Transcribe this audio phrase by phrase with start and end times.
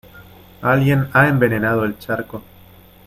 [0.63, 2.41] Alguien ha envenenado el charco.